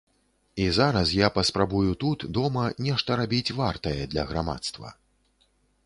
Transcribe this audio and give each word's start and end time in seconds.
І 0.63 0.63
зараз 0.77 1.11
я 1.17 1.27
паспрабую 1.35 1.91
тут, 2.05 2.25
дома, 2.39 2.65
нешта 2.89 3.21
рабіць 3.23 3.55
вартае 3.61 3.99
для 4.15 4.23
грамадства. 4.33 4.87